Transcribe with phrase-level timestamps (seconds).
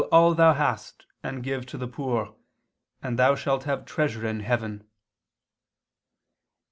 [0.09, 2.33] 'what'] thou hast, and give to the poor,
[3.03, 4.83] and thou shalt have treasure in heaven."